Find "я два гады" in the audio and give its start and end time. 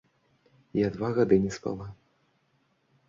0.85-1.35